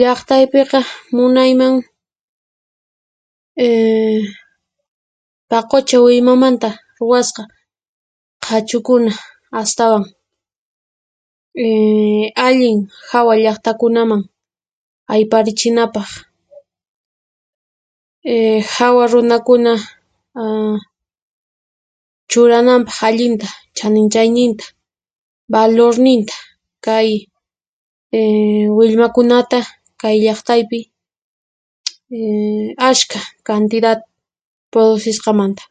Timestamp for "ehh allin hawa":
11.64-13.32